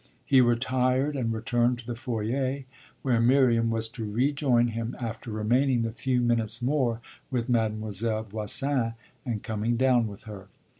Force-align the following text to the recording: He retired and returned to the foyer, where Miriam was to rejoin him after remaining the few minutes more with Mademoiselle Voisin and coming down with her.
He 0.25 0.41
retired 0.41 1.15
and 1.15 1.31
returned 1.31 1.77
to 1.77 1.85
the 1.85 1.93
foyer, 1.93 2.63
where 3.03 3.21
Miriam 3.21 3.69
was 3.69 3.87
to 3.89 4.11
rejoin 4.11 4.69
him 4.69 4.95
after 4.99 5.29
remaining 5.29 5.83
the 5.83 5.91
few 5.91 6.21
minutes 6.21 6.59
more 6.59 6.99
with 7.29 7.47
Mademoiselle 7.47 8.23
Voisin 8.23 8.95
and 9.27 9.43
coming 9.43 9.77
down 9.77 10.07
with 10.07 10.23
her. 10.23 10.47